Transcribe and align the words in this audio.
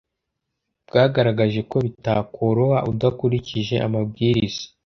bwagaragaje 0.87 1.59
ko 1.69 1.77
bitakoroha 1.85 2.77
udakurikije 2.91 3.75
amabwiriza 3.87 4.63